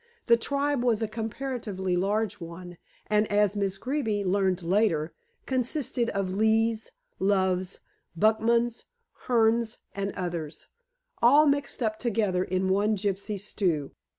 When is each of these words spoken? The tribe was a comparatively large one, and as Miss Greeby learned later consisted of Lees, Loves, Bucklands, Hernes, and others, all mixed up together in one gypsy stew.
The 0.25 0.35
tribe 0.35 0.83
was 0.83 1.03
a 1.03 1.07
comparatively 1.07 1.95
large 1.95 2.39
one, 2.41 2.79
and 3.05 3.31
as 3.31 3.55
Miss 3.55 3.77
Greeby 3.77 4.23
learned 4.25 4.63
later 4.63 5.13
consisted 5.45 6.09
of 6.09 6.31
Lees, 6.33 6.91
Loves, 7.19 7.81
Bucklands, 8.17 8.85
Hernes, 9.27 9.77
and 9.93 10.11
others, 10.13 10.65
all 11.21 11.45
mixed 11.45 11.83
up 11.83 11.99
together 11.99 12.43
in 12.43 12.67
one 12.67 12.95
gypsy 12.97 13.39
stew. 13.39 13.91